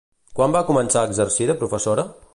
[0.39, 2.11] Quan va començar a exercir de professora?